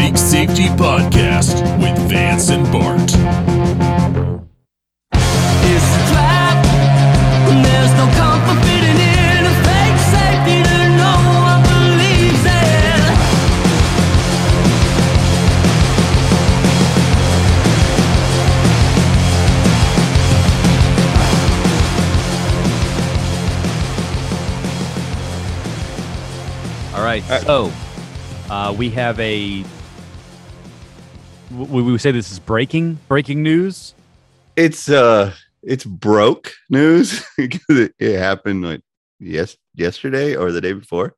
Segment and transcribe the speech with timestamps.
[0.00, 3.02] Bike Safety Podcast with Vance and Bart.
[5.12, 6.64] It's a trap.
[7.62, 11.12] There's no comfort fitting in a fake safety that no
[11.44, 13.12] one believes in.
[26.94, 27.22] All right.
[27.42, 27.70] So
[28.48, 29.62] uh, we have a.
[31.50, 33.94] We, we say this is breaking breaking news.
[34.56, 38.82] It's uh it's broke news because it, it happened like
[39.18, 41.14] yes yesterday or the day before.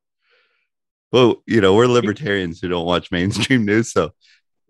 [1.12, 4.12] Well, you know, we're libertarians who don't watch mainstream news, so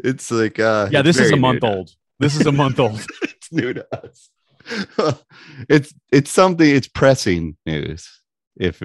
[0.02, 1.90] it's like uh Yeah, this is a month old.
[2.18, 3.04] This is a month old.
[3.22, 4.30] it's new to us.
[5.68, 8.08] it's it's something it's pressing news.
[8.56, 8.82] If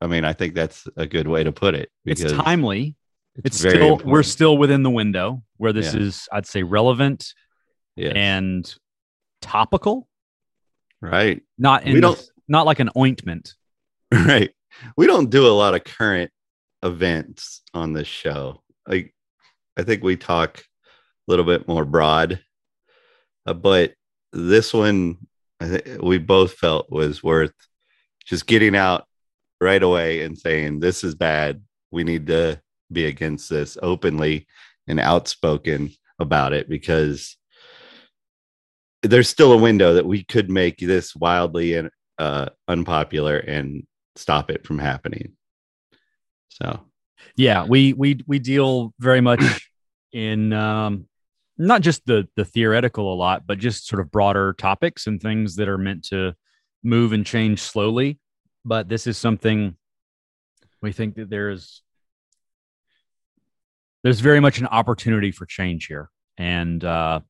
[0.00, 1.90] I mean, I think that's a good way to put it.
[2.04, 2.96] It's timely.
[3.44, 6.00] It's, very still we're still within the window where this Yeah.
[6.00, 7.32] is, I'd say, relevant
[7.96, 8.12] Yes.
[8.14, 8.74] and
[9.40, 10.08] topical.
[11.00, 11.42] right.
[11.58, 13.54] Not in We don't- not like an ointment.
[14.12, 14.50] right
[14.96, 16.30] we don't do a lot of current
[16.82, 19.14] events on this show like
[19.78, 22.38] i think we talk a little bit more broad
[23.46, 23.94] uh, but
[24.34, 25.16] this one
[25.60, 27.54] I think we both felt was worth
[28.26, 29.06] just getting out
[29.62, 32.60] right away and saying this is bad we need to
[32.92, 34.46] be against this openly
[34.86, 37.36] and outspoken about it because
[39.02, 44.50] there's still a window that we could make this wildly and uh, unpopular and stop
[44.50, 45.32] it from happening.
[46.48, 46.80] So
[47.36, 49.70] Yeah, we we we deal very much
[50.12, 51.08] in um,
[51.58, 55.56] not just the the theoretical a lot, but just sort of broader topics and things
[55.56, 56.34] that are meant to
[56.82, 58.18] move and change slowly.
[58.64, 59.76] But this is something
[60.80, 61.82] we think that there's
[64.02, 67.20] there's very much an opportunity for change here, and uh,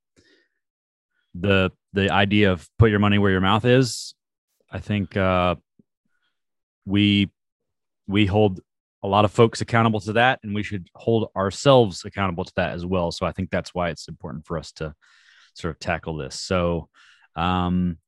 [1.35, 4.15] the the idea of put your money where your mouth is,
[4.71, 5.57] I think uh,
[6.85, 7.31] we
[8.07, 8.61] we hold
[9.03, 12.73] a lot of folks accountable to that and we should hold ourselves accountable to that
[12.73, 13.11] as well.
[13.11, 14.95] So i think that's why it's important for us to
[15.55, 16.39] sort of tackle this.
[16.39, 16.89] So
[17.37, 17.99] um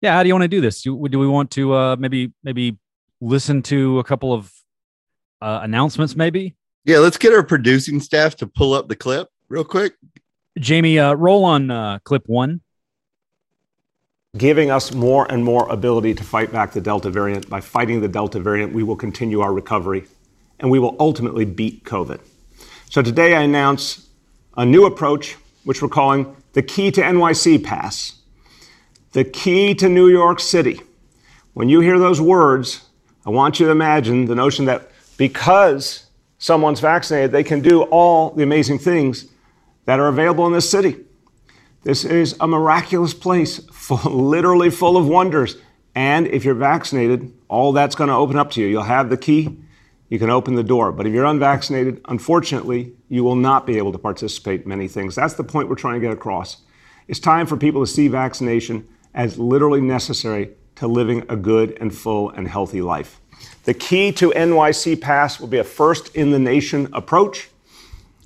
[0.00, 0.82] yeah how do you want to do this?
[0.82, 2.78] Do, do we want to uh maybe maybe
[3.20, 4.50] listen to a couple of
[5.42, 6.54] uh, announcements maybe
[6.84, 9.94] yeah, let's get our producing staff to pull up the clip real quick.
[10.58, 12.60] jamie uh roll on uh clip one
[14.36, 17.48] giving us more and more ability to fight back the Delta variant.
[17.50, 20.04] By fighting the Delta variant, we will continue our recovery
[20.60, 22.20] and we will ultimately beat COVID.
[22.90, 24.08] So today I announce
[24.56, 28.16] a new approach, which we're calling the Key to NYC Pass.
[29.12, 30.80] The key to New York City.
[31.54, 32.86] When you hear those words,
[33.26, 36.04] I want you to imagine the notion that because
[36.40, 39.26] someone's vaccinated, they can do all the amazing things
[39.84, 40.96] that are available in this city.
[41.84, 45.56] This is a miraculous place, full, literally full of wonders.
[45.94, 48.66] And if you're vaccinated, all that's going to open up to you.
[48.66, 49.58] You'll have the key,
[50.08, 50.92] you can open the door.
[50.92, 55.14] But if you're unvaccinated, unfortunately, you will not be able to participate in many things.
[55.14, 56.58] That's the point we're trying to get across.
[57.06, 61.94] It's time for people to see vaccination as literally necessary to living a good and
[61.94, 63.19] full and healthy life.
[63.70, 67.50] The key to NYC Pass will be a first in the nation approach.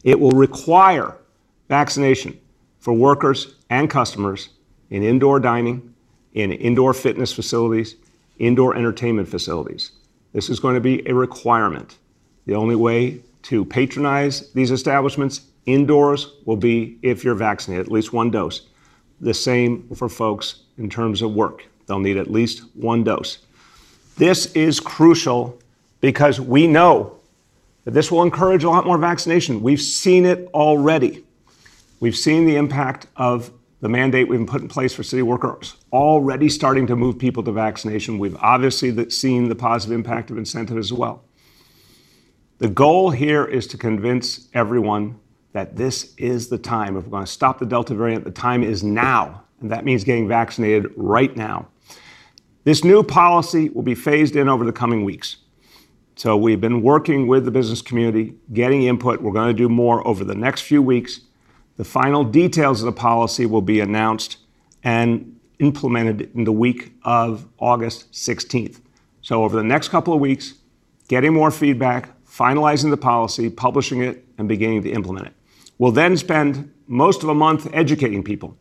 [0.03, 1.19] It will require
[1.69, 2.41] vaccination
[2.79, 4.49] for workers and customers
[4.89, 5.93] in indoor dining,
[6.33, 7.97] in indoor fitness facilities,
[8.39, 9.91] indoor entertainment facilities.
[10.33, 11.99] This is going to be a requirement.
[12.47, 18.15] The only way to patronize these establishments indoors will be if you're vaccinated, at least
[18.15, 18.63] one dose.
[19.21, 21.67] The same for folks in terms of work.
[21.85, 23.44] They'll need at least one dose.
[24.17, 25.59] This is crucial
[26.01, 27.17] because we know
[27.85, 29.63] that this will encourage a lot more vaccination.
[29.63, 31.25] We've seen it already.
[32.01, 36.49] We've seen the impact of the mandate we've put in place for city workers already
[36.49, 38.19] starting to move people to vaccination.
[38.19, 41.25] We've obviously seen the positive impact of incentive as well.
[42.59, 45.19] The goal here is to convince everyone
[45.53, 46.97] that this is the time.
[46.97, 49.43] If we're going to stop the Delta variant, the time is now.
[49.61, 51.69] And that means getting vaccinated right now.
[52.65, 55.37] This new policy will be phased in over the coming weeks.
[56.17, 59.21] So we've been working with the business community, getting input.
[59.21, 61.21] We're going to do more over the next few weeks.
[61.77, 64.39] The final details of the policy will be announced
[64.83, 68.81] and implemented in the week of August 16th.
[69.21, 70.55] So over the next couple of weeks,
[71.09, 75.35] getting more feedback, finalizing the policy, publishing it, and beginning to implement it.
[75.77, 78.57] We'll then spend most of a month educating people,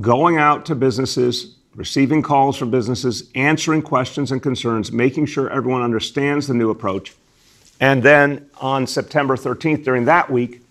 [0.00, 5.82] going out to businesses, receiving calls from businesses, answering questions and concerns, making sure everyone
[5.82, 7.14] understands the new approach.
[7.78, 10.62] And then on September 13th, during that week,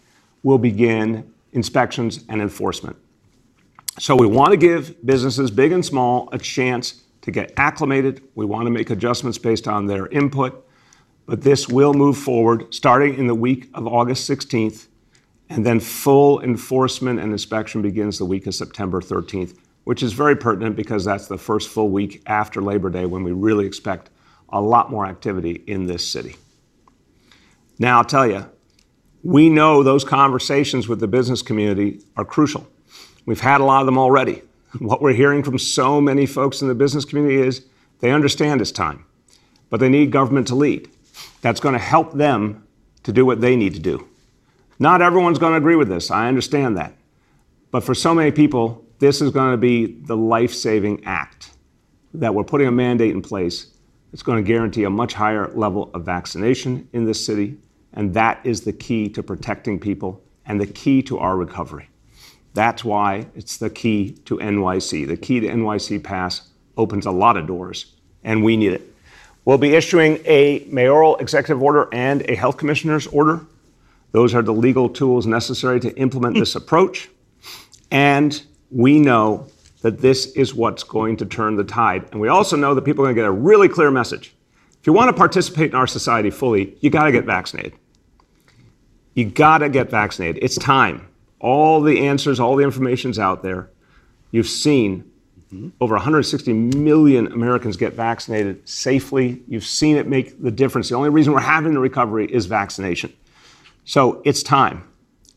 [0.41, 2.97] we'll begin inspections and enforcement.
[3.99, 8.21] So we want to give businesses, big and small, a chance to get acclimated.
[8.35, 10.67] We want to make adjustments based on their input,
[11.25, 14.87] but this will move forward starting in the week of August 16th,
[15.49, 19.55] and then full enforcement and inspection begins the week of September 13th,
[19.85, 23.31] which is very pertinent because that's the first full week after Labor Day when we
[23.31, 24.09] really expect
[24.49, 26.35] a lot more activity in this city.
[27.79, 28.49] Now, I'll tell you,
[29.23, 32.67] we know those conversations with the business community are crucial.
[33.25, 34.41] We've had a lot of them already.
[34.79, 37.65] What we're hearing from so many folks in the business community is
[38.01, 39.05] they understand it's time,
[39.69, 40.89] but they need government to lead.
[41.39, 42.67] That's going to help them
[43.03, 44.05] to do what they need to do.
[44.77, 46.11] Not everyone's going to agree with this.
[46.11, 46.93] I understand that.
[47.71, 51.51] But for so many people, this is going to be the life saving act
[52.13, 53.68] that we're putting a mandate in place
[54.12, 57.57] that's going to guarantee a much higher level of vaccination in this city.
[57.94, 61.89] And that is the key to protecting people and the key to our recovery.
[62.53, 65.07] That's why it's the key to NYC.
[65.07, 67.94] The key to NYC Pass opens a lot of doors,
[68.24, 68.94] and we need it.
[69.44, 73.45] We'll be issuing a mayoral executive order and a health commissioner's order.
[74.13, 77.09] Those are the legal tools necessary to implement this approach.
[77.91, 78.41] And
[78.71, 79.47] we know
[79.81, 82.07] that this is what's going to turn the tide.
[82.12, 84.33] And we also know that people are going to get a really clear message.
[84.79, 87.73] If you want to participate in our society fully, you got to get vaccinated.
[89.13, 90.44] You got to get vaccinated.
[90.44, 91.07] It's time.
[91.39, 93.69] All the answers, all the information's out there.
[94.31, 95.09] You've seen
[95.53, 95.69] mm-hmm.
[95.79, 99.41] over 160 million Americans get vaccinated safely.
[99.47, 100.89] You've seen it make the difference.
[100.89, 103.13] The only reason we're having the recovery is vaccination.
[103.85, 104.83] So it's time.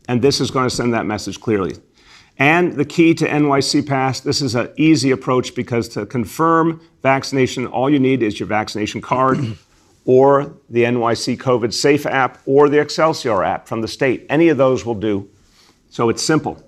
[0.07, 1.75] And this is going to send that message clearly.
[2.39, 7.67] And the key to NYC Pass, this is an easy approach because to confirm vaccination,
[7.67, 9.39] all you need is your vaccination card
[10.05, 14.25] or the NYC COVID Safe app or the Excelsior app from the state.
[14.29, 15.29] Any of those will do.
[15.89, 16.63] So it's simple.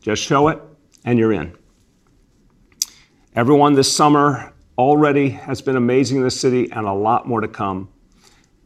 [0.00, 0.58] Just show it
[1.04, 1.54] and you're in.
[3.34, 7.48] Everyone this summer already has been amazing in the city and a lot more to
[7.48, 7.90] come.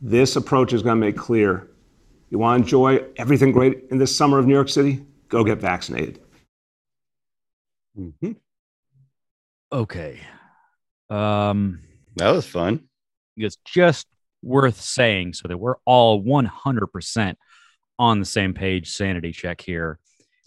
[0.00, 1.68] This approach is going to make clear
[2.30, 5.04] you want to enjoy everything great in this summer of New York City?
[5.28, 6.20] Go get vaccinated.
[7.98, 8.36] Mhm.
[9.72, 10.20] Okay.
[11.10, 11.82] Um,
[12.16, 12.88] That was fun.
[13.36, 14.06] it's just
[14.42, 17.36] worth saying so that we're all 100%
[17.98, 19.98] on the same page sanity check here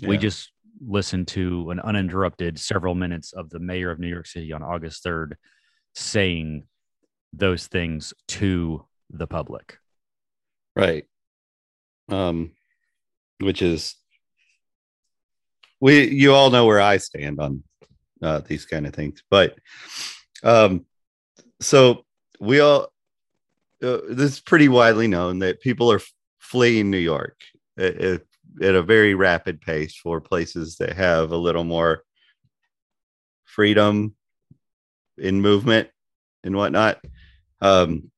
[0.07, 0.51] we just
[0.87, 5.03] listened to an uninterrupted several minutes of the mayor of new york city on august
[5.03, 5.35] 3rd
[5.95, 6.63] saying
[7.33, 9.77] those things to the public
[10.75, 11.05] Right.
[12.07, 12.51] Um,
[13.39, 13.95] which is
[15.79, 17.63] we you all know where I stand on
[18.21, 19.57] uh, these kind of things, but
[20.43, 20.85] um,
[21.59, 22.05] so
[22.39, 22.91] we all
[23.81, 26.01] uh, this is pretty widely known that people are
[26.39, 27.39] fleeing New York
[27.77, 28.21] at, at,
[28.61, 32.03] at a very rapid pace for places that have a little more
[33.45, 34.15] freedom
[35.17, 35.89] in movement
[36.43, 36.99] and whatnot.
[37.61, 38.11] Um,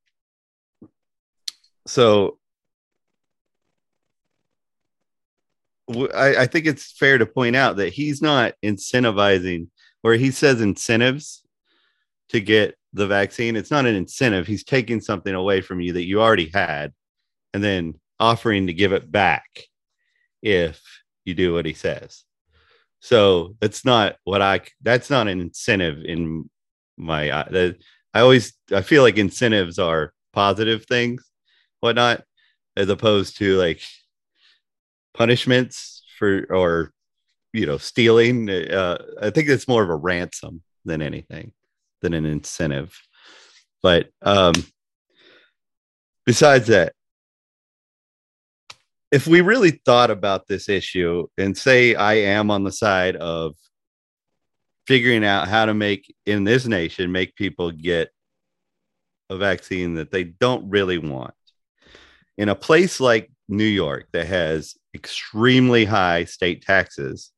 [1.86, 2.38] so
[6.14, 9.68] I, I think it's fair to point out that he's not incentivizing
[10.02, 11.44] where he says incentives
[12.30, 13.56] to get the vaccine.
[13.56, 14.48] It's not an incentive.
[14.48, 16.94] He's taking something away from you that you already had
[17.54, 19.46] and then offering to give it back
[20.42, 20.82] if
[21.26, 22.24] you do what he says.
[23.00, 26.50] So that's not what I, that's not an incentive in
[26.98, 27.72] my, uh,
[28.14, 31.30] I always, I feel like incentives are positive things,
[31.80, 32.24] whatnot,
[32.76, 33.82] as opposed to like
[35.14, 36.92] punishments for or
[37.54, 41.52] you know stealing uh, i think it's more of a ransom than anything
[42.02, 43.00] than an incentive.
[43.82, 44.54] But um
[46.26, 46.94] besides that
[49.12, 53.56] if we really thought about this issue and say i am on the side of
[54.86, 58.12] figuring out how to make in this nation make people get
[59.32, 61.34] a vaccine that they don't really want
[62.38, 67.32] in a place like New York that has extremely high state taxes,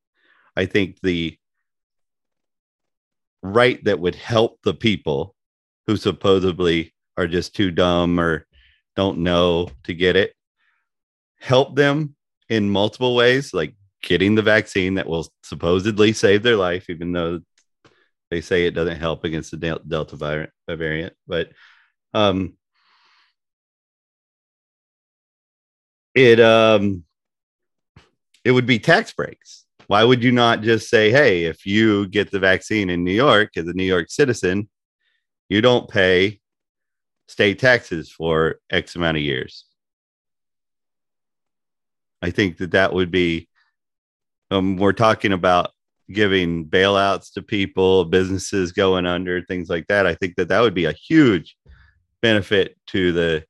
[0.55, 1.37] I think the
[3.41, 5.35] right that would help the people
[5.87, 8.45] who supposedly are just too dumb or
[8.95, 10.33] don't know to get it,
[11.39, 12.15] help them
[12.49, 17.41] in multiple ways, like getting the vaccine that will supposedly save their life, even though
[18.29, 21.13] they say it doesn't help against the Delta variant.
[21.27, 21.51] But
[22.13, 22.53] um,
[26.15, 27.03] it um
[28.43, 29.65] it would be tax breaks.
[29.87, 33.51] Why would you not just say, hey, if you get the vaccine in New York
[33.57, 34.69] as a New York citizen,
[35.49, 36.39] you don't pay
[37.27, 39.65] state taxes for X amount of years?
[42.21, 43.49] I think that that would be.
[44.51, 45.71] Um, we're talking about
[46.11, 50.05] giving bailouts to people, businesses going under, things like that.
[50.05, 51.57] I think that that would be a huge
[52.21, 53.45] benefit to the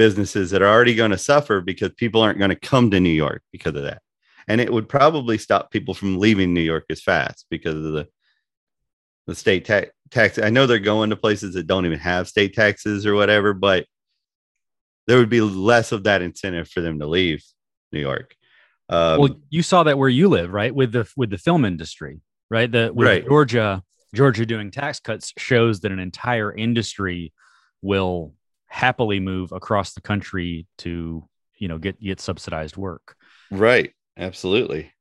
[0.00, 3.10] businesses that are already going to suffer because people aren't going to come to New
[3.10, 4.00] York because of that.
[4.48, 8.08] And it would probably stop people from leaving New York as fast because of the
[9.26, 10.38] the state tax tax.
[10.38, 13.84] I know they're going to places that don't even have state taxes or whatever, but
[15.06, 17.44] there would be less of that incentive for them to leave
[17.92, 18.34] New York.
[18.88, 20.74] Um, well, you saw that where you live, right?
[20.74, 22.72] With the with the film industry, right?
[22.72, 23.28] The with Right.
[23.28, 23.82] Georgia,
[24.14, 27.34] Georgia doing tax cuts shows that an entire industry
[27.82, 28.32] will
[28.70, 33.16] happily move across the country to you know get get subsidized work.
[33.50, 33.92] Right.
[34.16, 34.92] Absolutely.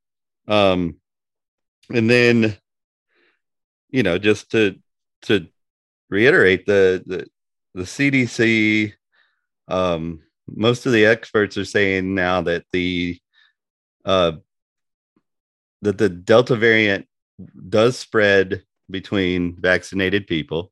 [0.48, 0.96] Um,
[1.90, 2.58] and then,
[3.90, 4.76] you know, just to
[5.24, 5.48] to
[6.10, 7.28] reiterate the the
[7.76, 8.94] the CDC,
[9.68, 13.20] um, most of the experts are saying now that the
[14.06, 14.34] uh
[15.82, 17.08] that the Delta variant
[17.70, 20.72] does spread between vaccinated people.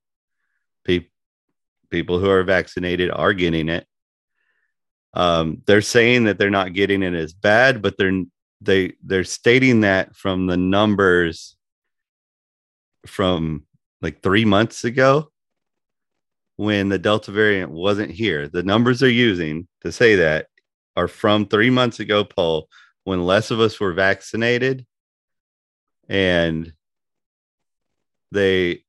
[1.89, 3.88] Pe- people who are vaccinated are getting it
[5.17, 8.24] um, they're saying that they're not getting it as bad, but they're
[8.62, 11.56] they they're stating that from the numbers
[13.08, 13.63] from
[14.01, 15.32] like three months ago
[16.56, 18.48] when the Delta variant wasn't here.
[18.48, 20.48] The numbers they're using to say that
[20.96, 22.67] are from three months ago, Paul,
[23.03, 24.86] when less of us were vaccinated
[26.08, 26.72] and
[28.32, 28.84] they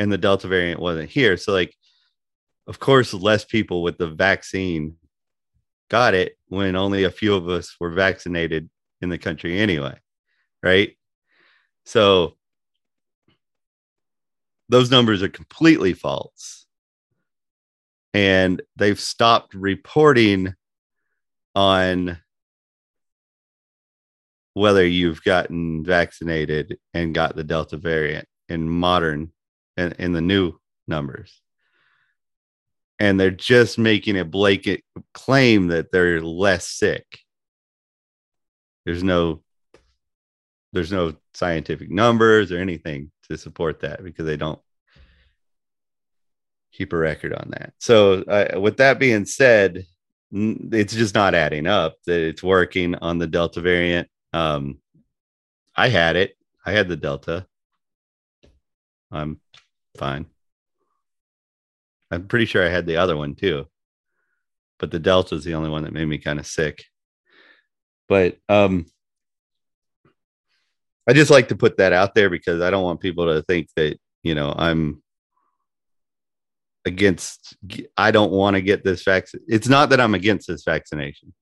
[0.00, 1.36] and the Delta variant wasn't here.
[1.36, 1.76] So like
[2.66, 4.96] of course less people with the vaccine
[5.88, 8.68] got it when only a few of us were vaccinated
[9.00, 9.98] in the country anyway
[10.62, 10.96] right?
[11.84, 12.36] So
[14.68, 16.66] those numbers are completely false.
[18.12, 20.54] And they've stopped reporting
[21.54, 22.18] on
[24.54, 29.32] whether you've gotten vaccinated and got the delta variant in modern
[29.76, 30.54] and in the new
[30.88, 31.40] numbers
[33.00, 37.06] and they're just making a blanket claim that they're less sick.
[38.84, 39.42] There's no
[40.72, 44.60] there's no scientific numbers or anything to support that because they don't
[46.72, 47.72] keep a record on that.
[47.78, 49.84] So, uh, with that being said,
[50.30, 54.08] it's just not adding up that it's working on the Delta variant.
[54.32, 54.78] Um,
[55.74, 56.36] I had it.
[56.64, 57.46] I had the Delta.
[59.10, 59.40] I'm
[59.96, 60.26] fine.
[62.10, 63.66] I'm pretty sure I had the other one too.
[64.78, 66.84] But the Delta is the only one that made me kind of sick.
[68.08, 68.86] But um
[71.08, 73.68] I just like to put that out there because I don't want people to think
[73.76, 75.02] that, you know, I'm
[76.84, 77.56] against
[77.96, 79.40] I don't want to get this vaccine.
[79.48, 81.34] It's not that I'm against this vaccination.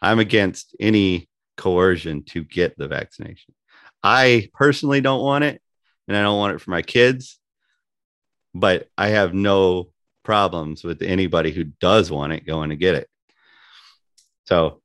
[0.00, 3.54] I'm against any coercion to get the vaccination.
[4.02, 5.62] I personally don't want it
[6.08, 7.38] and I don't want it for my kids.
[8.54, 13.08] But I have no problems with anybody who does want it going to get it.
[14.44, 14.80] So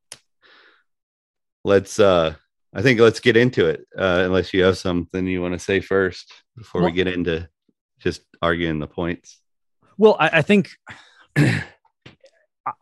[1.64, 2.34] let's uh
[2.74, 3.86] I think let's get into it.
[3.96, 7.48] Uh unless you have something you want to say first before Well- we get into
[8.00, 9.40] just arguing the points.
[9.96, 10.70] Well, I, I think
[11.36, 11.64] I,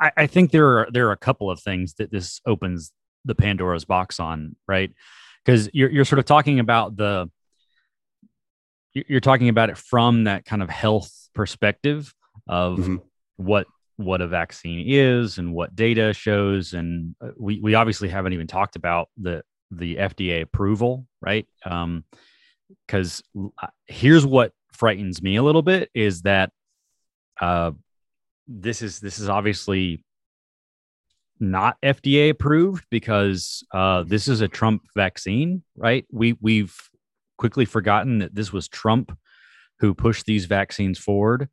[0.00, 2.92] I think there are there are a couple of things that this opens
[3.24, 4.92] the Pandora's box on, right?
[5.44, 7.30] Because you're you're sort of talking about the
[8.92, 12.14] you're you're talking about it from that kind of health perspective
[12.46, 13.02] of Mhm.
[13.36, 13.66] what
[13.98, 18.46] what a vaccine is and what data shows, and uh, we we obviously haven't even
[18.46, 21.46] talked about the the FDA approval, right?
[21.64, 22.04] Um,
[22.86, 23.22] because
[23.86, 26.52] here's what frightens me a little bit is that
[27.40, 27.70] uh,
[28.46, 30.04] this is this is obviously
[31.38, 36.06] not FDA approved because uh, this is a Trump vaccine, right?
[36.10, 36.74] We we've
[37.38, 39.16] quickly forgotten that this was Trump
[39.80, 41.48] who pushed these vaccines forward,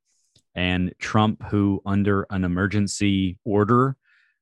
[0.55, 3.95] and Trump who, under an emergency order,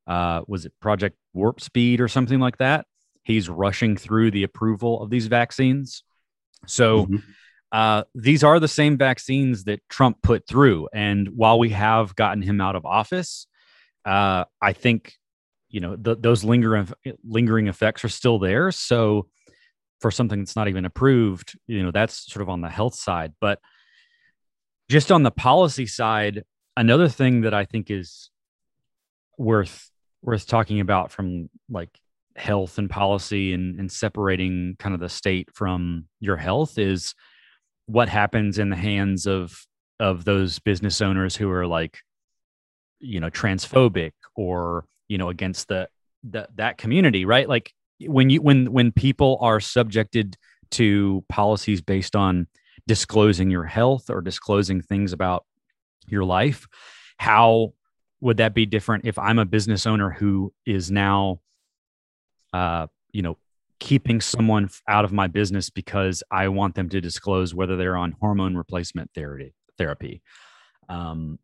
[0.08, 2.86] uh, was it Project Warp Speed or something like that?
[3.24, 6.04] He's rushing through the approval of these vaccines.
[6.68, 7.24] So Mhm.
[7.72, 10.90] uh, these are the same vaccines that Trump put through.
[10.94, 13.48] And while we have gotten him out of office,
[14.06, 15.14] uh, I think
[15.70, 16.90] you know th- those lingering
[17.24, 18.72] lingering effects are still there.
[18.72, 19.30] So
[20.02, 23.34] for something that's not even approved, you know that's sort of on the health side.
[23.40, 23.60] But
[24.92, 26.44] just on the policy side,
[26.76, 28.30] another thing that I think is
[29.38, 29.90] worth
[30.22, 31.90] worth talking about from like
[32.36, 37.16] health and policy and, and separating kind of the state from your health is
[37.86, 39.66] what happens in the hands of
[40.02, 42.00] of those business owners who are like
[43.00, 45.88] you know transphobic or you know against the
[46.24, 47.48] that that community, right?
[47.48, 47.72] Like
[48.02, 50.36] when you when when people are subjected
[50.72, 52.48] to policies based on
[52.88, 55.46] disclosing your health or disclosing things about
[56.08, 56.68] your life,
[57.18, 57.74] how
[58.20, 61.42] would that be different if I'm a business owner who is now,
[62.54, 63.38] uh, you know,
[63.80, 68.14] keeping someone out of my business because I want them to disclose whether they're on
[68.20, 69.54] hormone replacement therapy.
[69.78, 70.22] Therapy.
[70.88, 71.40] Um,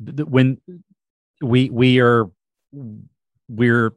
[0.00, 0.60] when
[1.40, 2.30] we we are
[3.48, 3.92] we're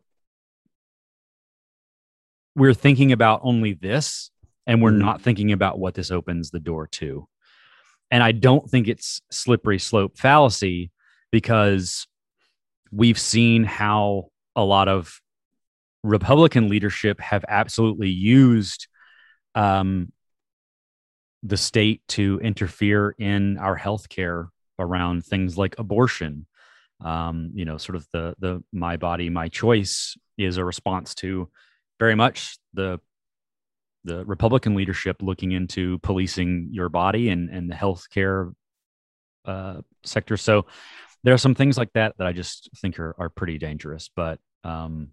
[2.56, 4.31] we're thinking about only this,
[4.72, 5.00] and we're Mhm.
[5.00, 7.28] not thinking about what this opens the door to.
[8.10, 10.92] And I don't think it's slippery slope fallacy
[11.30, 12.08] because
[12.90, 15.20] we've seen how a lot of
[16.06, 18.88] Republican leadership have absolutely used
[19.56, 20.14] um,
[21.44, 26.48] the state to interfere in our healthcare around things like abortion.
[27.02, 31.50] Um, you know, sort of the the my body, my choice is a response to
[32.00, 33.02] very much the
[34.04, 38.54] the Republican leadership looking into policing your body and and the healthcare
[39.46, 40.38] uh, sector.
[40.38, 40.66] So
[41.24, 44.10] there are some things like that that I just think are are pretty dangerous.
[44.16, 45.10] But um,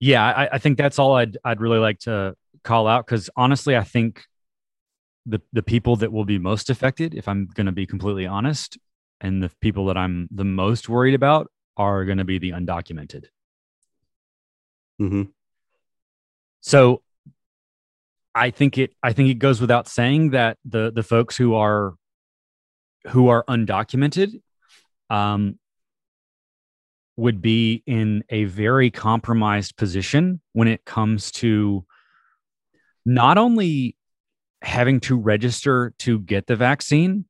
[0.00, 3.76] yeah, I, I think that's all I'd I'd really like to call out because honestly,
[3.76, 4.24] I think
[5.26, 8.78] the the people that will be most affected, if I'm going to be completely honest,
[9.20, 13.26] and the people that I'm the most worried about are going to be the undocumented.
[14.98, 15.24] hmm
[16.66, 17.02] So
[18.34, 21.92] I think it I think it goes without saying that the the folks who are
[23.08, 24.40] who are undocumented
[25.10, 25.58] um
[27.18, 31.84] would be in a very compromised position when it comes to
[33.04, 33.94] not only
[34.62, 37.26] having to register to get the vaccine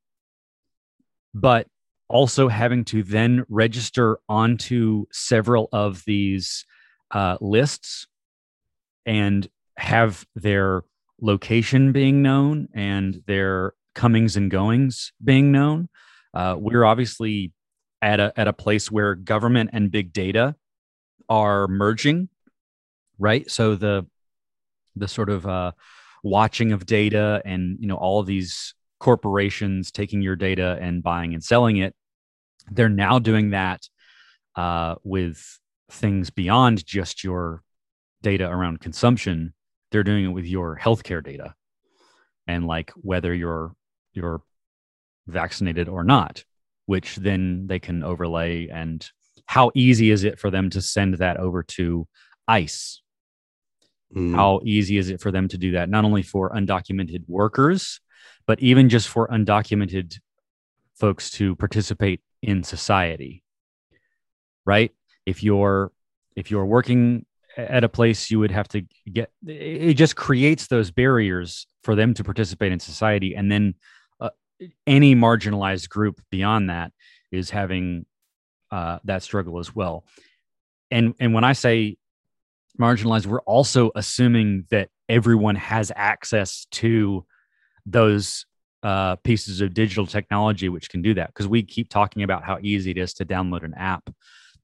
[1.33, 1.67] but
[2.07, 6.65] also having to then register onto several of these
[7.11, 8.07] uh, lists
[9.05, 10.83] and have their
[11.21, 15.89] location being known and their comings and goings being known.
[16.33, 17.53] Uh, we're obviously
[18.01, 20.55] at a at a place where government and big data
[21.29, 22.29] are merging,
[23.17, 23.49] right?
[23.49, 24.05] So the
[24.95, 25.71] the sort of uh,
[26.23, 31.33] watching of data and you know all of these corporations taking your data and buying
[31.33, 31.95] and selling it,
[32.71, 33.87] they're now doing that
[34.55, 37.63] uh, with things beyond just your
[38.29, 39.53] data around consumption
[39.91, 41.53] they're doing it with your healthcare data
[42.47, 43.73] and like whether you're
[44.13, 44.41] you're
[45.27, 46.43] vaccinated or not
[46.87, 49.09] which then they can overlay and
[49.45, 52.07] how easy is it for them to send that over to
[52.47, 53.01] ICE
[54.15, 54.35] Mm.
[54.35, 57.99] how easy is it for them to do that not only for undocumented workers
[58.45, 60.19] but even just for undocumented
[60.93, 63.43] folks to participate in society
[64.63, 64.91] right
[65.25, 65.91] if you're
[66.35, 67.25] if you're working
[67.57, 72.13] at a place you would have to get it just creates those barriers for them
[72.13, 73.35] to participate in society.
[73.35, 73.75] And then
[74.19, 74.29] uh,
[74.85, 76.91] any marginalized group beyond that
[77.31, 78.05] is having
[78.71, 80.05] uh, that struggle as well.
[80.91, 81.97] And and when i say
[82.79, 87.25] marginalized we're also assuming that everyone has access to
[87.85, 88.45] those
[88.83, 92.59] uh, pieces of digital technology which can do that because we keep talking about how
[92.61, 94.09] easy it is to download an app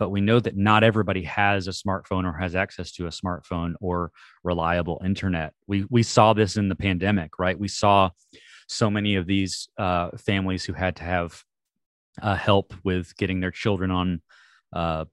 [0.01, 3.75] but we know that not everybody has a smartphone or has access to a smartphone
[3.79, 4.09] or
[4.43, 8.09] reliable internet we we saw this in the pandemic right we saw
[8.67, 11.43] so many of these uh, families who had to have
[12.19, 14.21] uh, help with getting their children on
[14.73, 15.05] uh,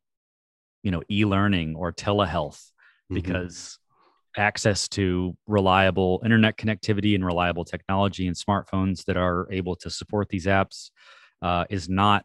[0.83, 2.73] you know e-learning or telehealth
[3.11, 3.15] Mhm.
[3.15, 3.79] because
[4.37, 10.29] access to reliable internet connectivity and reliable technology and smartphones that are able to support
[10.31, 10.91] these apps
[11.43, 12.25] uh, is not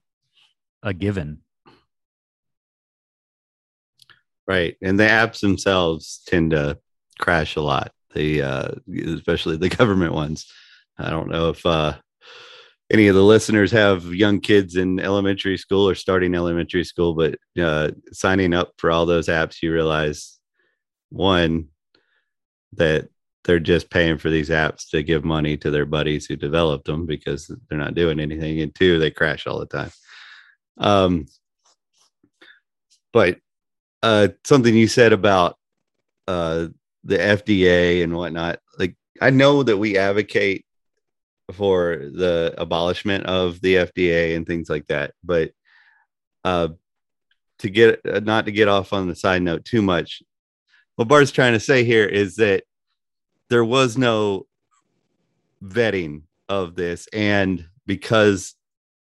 [0.82, 1.43] a given.
[4.48, 4.76] Right.
[4.82, 6.78] And the apps themselves tend to
[7.20, 7.92] crash a lot.
[8.14, 10.52] The uh especially the government ones.
[10.98, 11.96] I don't know if uh
[12.92, 17.38] any of the listeners have young kids in elementary school or starting elementary school, but
[17.60, 20.40] uh signing up for all those apps, you realize
[21.10, 21.70] one
[22.74, 23.08] that
[23.46, 27.06] they're just paying for these apps to give money to their buddies who developed them
[27.06, 28.62] because they're not doing anything.
[28.62, 29.92] And two, they crash all the time.
[30.78, 31.28] Um
[33.14, 33.38] but
[34.04, 35.58] uh something you said about
[36.28, 36.68] uh
[37.04, 38.60] the FDA and whatnot.
[38.78, 40.66] Like I know that we advocate
[41.52, 45.52] for the abolishment of the FDA and things like that, but
[46.44, 46.70] uh
[47.60, 50.22] to get uh, not to get off on the side note too much,
[50.96, 52.63] what Bart's trying to say here is that
[53.50, 54.46] there was no
[55.63, 58.56] vetting of this, and because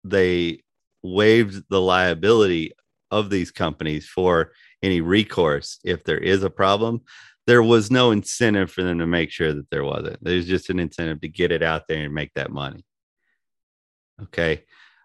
[0.03, 0.61] they
[1.01, 2.73] waived the liability
[3.11, 7.01] of these companies for any recourse if there is a problem.
[7.47, 10.23] There was no incentive for them to make sure that there wasn't.
[10.23, 12.85] There's just an incentive to get it out there and make that money.
[14.23, 14.63] Okay.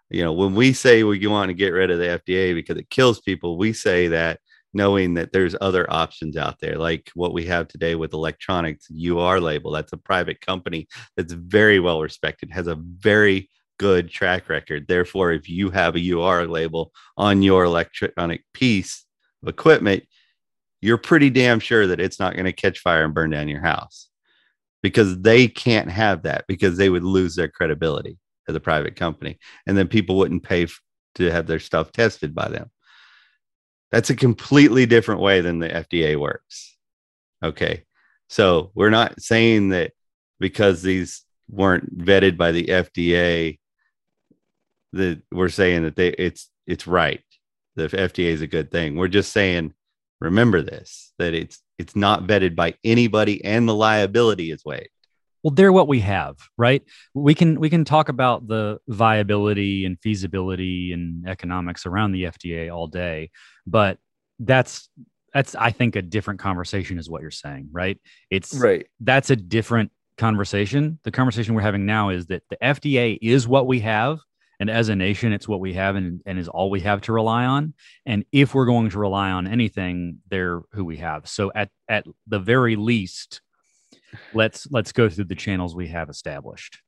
[0.09, 2.89] You know, when we say we want to get rid of the FDA because it
[2.89, 4.39] kills people, we say that
[4.75, 9.39] knowing that there's other options out there, like what we have today with electronics UR
[9.39, 9.71] label.
[9.71, 14.87] That's a private company that's very well respected, has a very good track record.
[14.87, 19.05] Therefore, if you have a UR label on your electronic piece
[19.43, 20.03] of equipment,
[20.81, 23.61] you're pretty damn sure that it's not going to catch fire and burn down your
[23.61, 24.09] house
[24.83, 29.39] because they can't have that because they would lose their credibility as a private company
[29.65, 30.79] and then people wouldn't pay f-
[31.15, 32.69] to have their stuff tested by them.
[33.91, 36.77] That's a completely different way than the FDA works.
[37.43, 37.83] Okay.
[38.29, 39.93] So we're not saying that
[40.39, 43.59] because these weren't vetted by the FDA
[44.95, 47.21] that we're saying that they it's it's right.
[47.75, 48.95] The FDA is a good thing.
[48.95, 49.73] We're just saying
[50.21, 54.87] remember this that it's it's not vetted by anybody and the liability is waived.
[55.43, 59.99] well they're what we have right we can we can talk about the viability and
[60.01, 63.29] feasibility and economics around the fda all day
[63.67, 63.97] but
[64.39, 64.87] that's
[65.33, 67.99] that's i think a different conversation is what you're saying right
[68.31, 68.87] it's Right.
[69.01, 73.67] that's a different conversation the conversation we're having now is that the fda is what
[73.67, 74.19] we have
[74.59, 77.13] and as a nation it's what we have and, and is all we have to
[77.13, 77.73] rely on
[78.05, 82.05] and if we're going to rely on anything they're who we have so at at
[82.27, 83.41] the very least
[84.33, 86.81] let's let's go through the channels we have established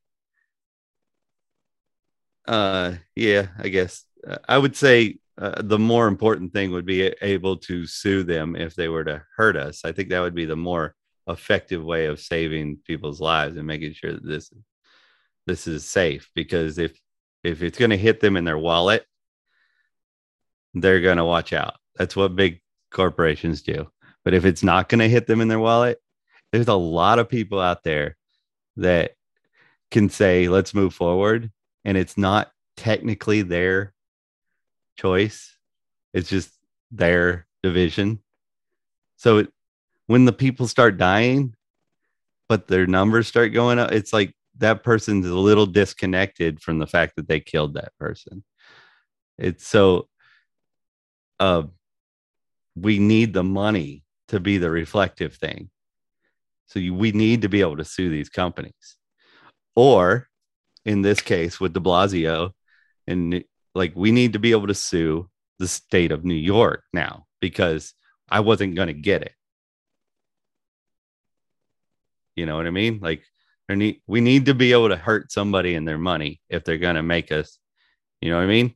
[2.46, 7.02] Uh, yeah, I guess uh, I would say uh, the more important thing would be
[7.20, 9.84] able to sue them if they were to hurt us.
[9.84, 10.94] I think that would be the more
[11.28, 14.50] effective way of saving people's lives and making sure that this
[15.46, 16.30] this is safe.
[16.34, 16.98] Because if
[17.42, 19.06] if it's going to hit them in their wallet,
[20.74, 21.74] they're going to watch out.
[21.96, 23.90] That's what big corporations do.
[24.24, 26.00] But if it's not going to hit them in their wallet,
[26.52, 28.16] there's a lot of people out there
[28.76, 29.12] that
[29.90, 31.50] can say, let's move forward.
[31.84, 33.94] And it's not technically their
[34.96, 35.56] choice,
[36.12, 36.52] it's just
[36.90, 38.20] their division.
[39.16, 39.52] So it,
[40.06, 41.54] when the people start dying,
[42.48, 46.86] but their numbers start going up, it's like that person's a little disconnected from the
[46.86, 48.44] fact that they killed that person.
[49.38, 50.08] It's so
[51.40, 51.64] uh
[52.74, 55.70] we need the money to be the reflective thing.
[56.66, 58.96] So you, we need to be able to sue these companies.
[59.74, 60.28] Or
[60.84, 62.52] in this case with de Blasio,
[63.06, 63.42] and
[63.74, 67.94] like we need to be able to sue the state of New York now because
[68.30, 69.32] I wasn't going to get it.
[72.36, 73.00] You know what I mean?
[73.00, 73.22] Like
[73.68, 76.78] there need, we need to be able to hurt somebody in their money if they're
[76.78, 77.58] going to make us,
[78.20, 78.74] you know what I mean?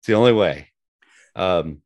[0.00, 0.68] It's the only way.
[1.34, 1.82] Um,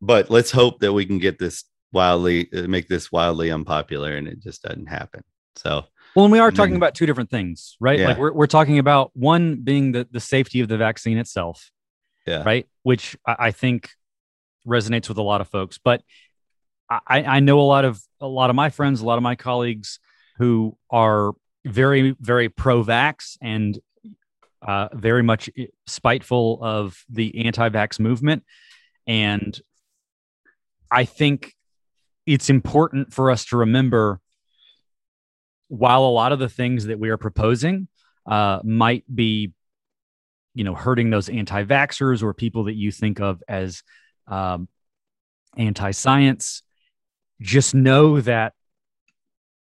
[0.00, 4.26] but let's hope that we can get this wildly, uh, make this wildly unpopular and
[4.26, 5.22] it just doesn't happen.
[5.56, 5.84] So,
[6.16, 8.08] well and we are talking then- about two different things right Yeah.
[8.08, 11.70] like we're, we're talking about one being the, the safety of the vaccine itself
[12.26, 12.42] Yeah.
[12.44, 13.90] right which I, I think
[14.66, 16.02] resonates with a lot of folks but
[16.88, 19.34] I, I know a lot of a lot of my friends a lot of my
[19.36, 19.98] colleagues
[20.38, 21.32] who are
[21.64, 23.78] very very pro-vax and
[24.62, 25.50] uh, very much
[25.86, 28.44] spiteful of the anti-vax movement.
[29.06, 29.58] And
[30.90, 31.54] i think
[32.26, 34.20] it's important for us to remember
[35.68, 37.88] while a lot of the things that we are proposing
[38.26, 39.52] uh, might be
[40.54, 43.82] you know hurting those anti-vaxxers or people that you think of as
[44.26, 44.68] um,
[45.56, 46.62] anti-science
[47.40, 48.52] just know that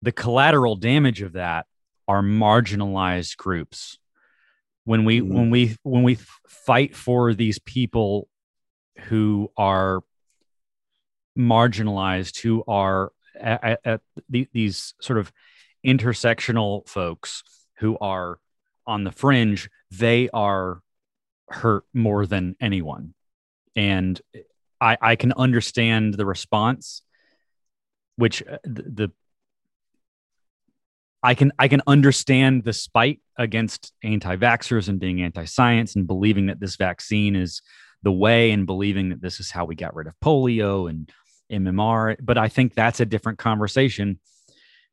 [0.01, 1.65] the collateral damage of that
[2.07, 3.97] are marginalized groups
[4.85, 5.33] when we Mhm.
[5.33, 8.29] when we when we fight for these people
[9.09, 10.01] who are
[11.37, 15.31] marginalized who are at, at, at the, these sort of
[15.85, 17.43] intersectional folks
[17.79, 18.39] who are
[18.87, 20.81] on the fringe they are
[21.49, 23.13] hurt more than anyone
[23.75, 24.21] and
[24.81, 27.03] i i can understand the response
[28.15, 29.11] which uh, the, the
[31.27, 36.61] I can I can understand the spite against anti-vaxxers and being anti-science and believing that
[36.61, 37.61] this vaccine is
[38.01, 41.11] the way and believing that this is how we got rid of polio and
[41.51, 42.15] MMR.
[42.21, 44.21] But I think that's a different conversation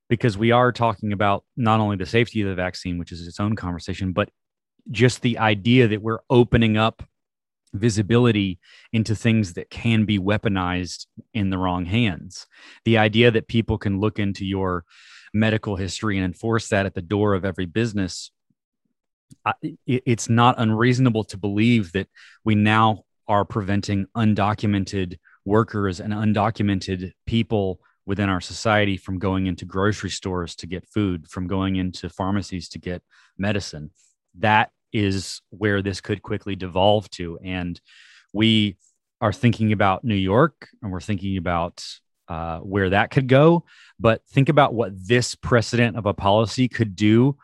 [0.09, 3.39] because we are talking about not only the safety of the vaccine, which is its
[3.39, 4.29] own conversation, but
[4.91, 7.05] just the idea that we're opening up
[7.75, 8.59] visibility
[8.93, 12.49] into things that can be weaponized in the wrong hands.
[12.85, 14.85] The idea that people can look into your
[15.35, 18.31] medical history and enforce that at the door of every business
[19.45, 22.09] I- it's not unreasonable to believe that
[22.45, 29.65] we now are preventing undocumented workers and undocumented people within our society from going into
[29.65, 33.03] grocery stores to get food, from going into pharmacies to get
[33.39, 33.91] medicine.
[34.39, 37.39] That is where this could quickly devolve to.
[37.43, 37.81] And
[38.33, 38.77] we
[39.21, 41.83] are thinking about New York and we're thinking about
[42.29, 43.65] uh, where that could go.
[43.99, 47.37] But think about what this precedent of a policy could do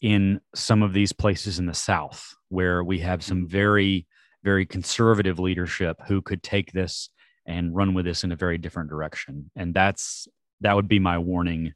[0.00, 4.06] in some of these places in the South, where we have some very,
[4.42, 7.08] very conservative leadership who could take this
[7.46, 9.50] and run with this in a very different direction.
[9.56, 10.28] And that's
[10.60, 11.74] that would be my warning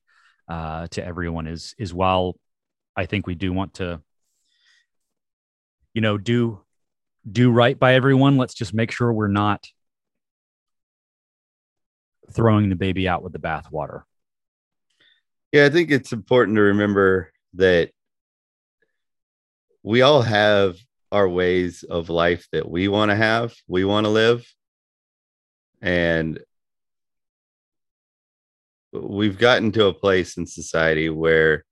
[0.48, 2.36] uh, to everyone is is while
[2.96, 4.00] I think we do want to,
[5.94, 6.60] you know, do
[7.30, 8.36] do right by everyone.
[8.36, 9.66] Let's just make sure we're not
[12.32, 14.02] throwing the baby out with the bathwater.
[15.52, 17.90] Yeah, I think it's important to remember that
[19.82, 20.76] we all have
[21.10, 24.46] our ways of life that we want to have, we want to live.
[25.82, 26.38] And
[28.92, 31.64] we've gotten to a place in society where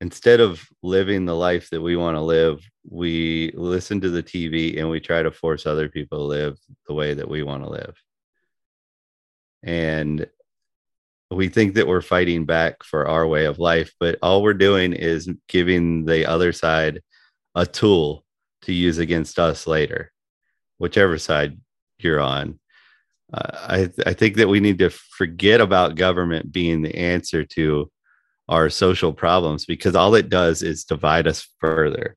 [0.00, 4.78] instead of living the life that we want to live, we listen to the TV
[4.78, 7.68] and we try to force other people to live the way that we want to
[7.68, 7.96] live.
[9.62, 10.26] And
[11.30, 14.92] we think that we're fighting back for our way of life, but all we're doing
[14.92, 17.02] is giving the other side
[17.54, 18.24] a tool
[18.62, 20.12] to use against us later,
[20.78, 21.58] whichever side
[21.98, 22.58] you're on.
[23.32, 27.90] Uh, I, I think that we need to forget about government being the answer to
[28.48, 32.16] our social problems because all it does is divide us further.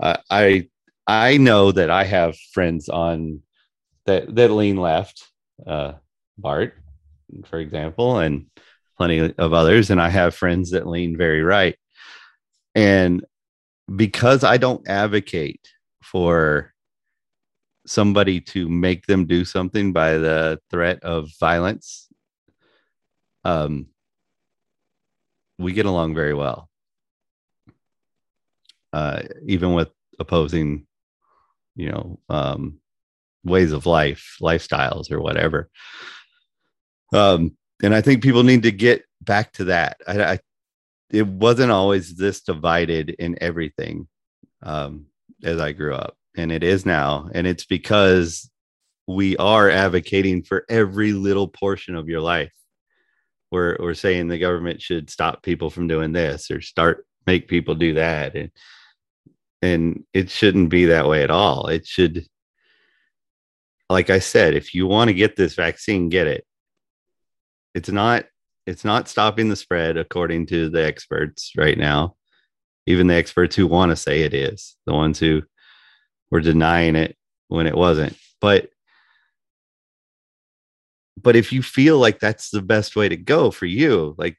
[0.00, 0.68] Uh, I
[1.06, 3.42] I know that I have friends on
[4.06, 5.24] that that lean left,
[5.64, 5.92] uh,
[6.38, 6.74] Bart,
[7.46, 8.46] for example, and
[8.96, 11.76] plenty of others, and I have friends that lean very right.
[12.74, 13.24] And
[13.94, 15.68] because I don't advocate
[16.02, 16.72] for
[17.86, 22.08] somebody to make them do something by the threat of violence,
[23.44, 23.86] um,
[25.58, 26.68] we get along very well.
[28.92, 30.86] Uh, even with opposing,
[31.74, 32.80] you know, um,
[33.44, 35.70] ways of life, lifestyles, or whatever.
[37.12, 39.98] Um, and I think people need to get back to that.
[40.06, 40.38] I, I
[41.10, 44.08] it wasn't always this divided in everything
[44.62, 45.06] um,
[45.44, 48.50] as I grew up, and it is now, and it's because
[49.06, 52.52] we are advocating for every little portion of your life.
[53.52, 57.74] We're we're saying the government should stop people from doing this or start make people
[57.74, 58.50] do that, and
[59.62, 61.68] and it shouldn't be that way at all.
[61.68, 62.26] It should,
[63.88, 66.44] like I said, if you want to get this vaccine, get it.
[67.76, 68.24] It's not
[68.66, 72.16] it's not stopping the spread according to the experts right now.
[72.86, 75.42] Even the experts who want to say it is the ones who
[76.30, 78.16] were denying it when it wasn't.
[78.40, 78.70] But
[81.22, 84.38] but if you feel like that's the best way to go for you like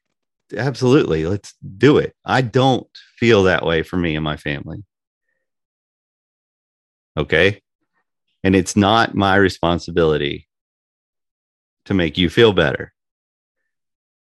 [0.58, 2.16] absolutely let's do it.
[2.26, 2.88] I don't
[3.20, 4.84] feel that way for me and my family.
[7.16, 7.62] Okay?
[8.44, 10.48] And it's not my responsibility
[11.86, 12.94] to make you feel better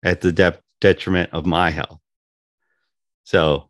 [0.07, 1.99] at the de- detriment of my health.
[3.25, 3.69] So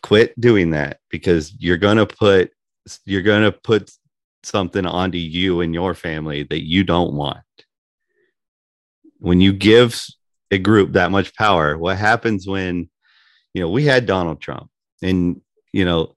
[0.00, 2.52] quit doing that because you're going to put
[3.04, 3.90] you're going to put
[4.44, 7.40] something onto you and your family that you don't want.
[9.18, 10.04] When you give
[10.50, 12.88] a group that much power, what happens when
[13.54, 14.70] you know, we had Donald Trump
[15.02, 15.40] and
[15.72, 16.14] you know,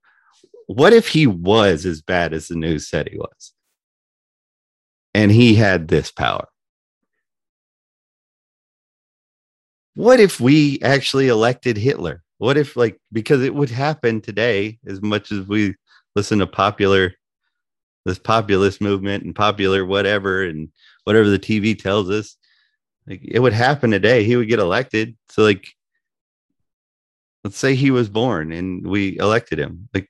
[0.68, 3.54] what if he was as bad as the news said he was?
[5.16, 6.48] And he had this power.
[9.96, 12.22] What if we actually elected Hitler?
[12.38, 15.76] What if, like, because it would happen today as much as we
[16.16, 17.14] listen to popular,
[18.04, 20.70] this populist movement and popular whatever, and
[21.06, 22.36] whatever the TV tells us,
[23.08, 24.24] like, it would happen today.
[24.24, 25.16] He would get elected.
[25.30, 25.74] So, like,
[27.44, 29.88] let's say he was born and we elected him.
[29.94, 30.10] Like,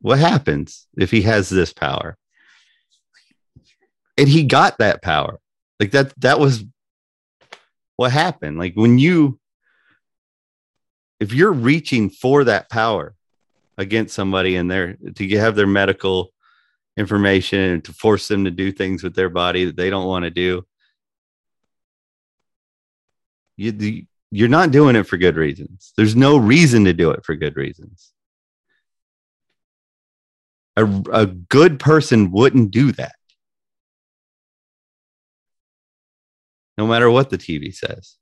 [0.00, 2.18] what happens if he has this power?
[4.18, 5.40] And he got that power.
[5.80, 6.64] Like, that, that was
[7.96, 8.58] what happened?
[8.58, 9.38] Like when you
[11.20, 13.14] if you're reaching for that power
[13.78, 16.30] against somebody and they're to have their medical
[16.96, 20.24] information and to force them to do things with their body that they don't want
[20.24, 20.64] to do
[23.56, 25.92] you you're not doing it for good reasons.
[25.96, 28.12] There's no reason to do it for good reasons.
[30.76, 33.14] A, a good person wouldn't do that
[36.76, 38.16] no matter what the TV says.